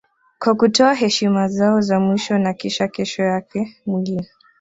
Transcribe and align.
Kwa 0.39 0.55
kutoa 0.55 0.93
heshima 0.93 1.47
zao 1.47 1.81
za 1.81 1.99
mwisho 1.99 2.37
na 2.37 2.53
kisha 2.53 2.87
kesho 2.87 3.23
yake 3.23 3.77
mwili 3.85 4.27